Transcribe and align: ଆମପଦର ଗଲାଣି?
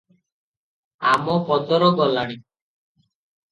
ଆମପଦର 1.11 1.91
ଗଲାଣି? 2.01 2.41